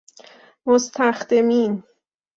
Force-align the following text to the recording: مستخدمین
مستخدمین 0.65 1.83